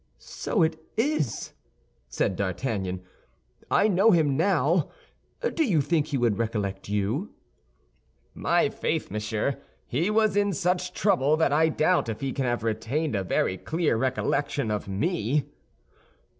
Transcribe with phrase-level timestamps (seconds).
[0.17, 1.53] "So it is!"
[2.09, 3.03] said D'Artagnan;
[3.69, 4.89] "I know him now.
[5.53, 7.35] Do you think he would recollect you?"
[8.33, 12.63] "My faith, monsieur, he was in such trouble that I doubt if he can have
[12.63, 15.45] retained a very clear recollection of me."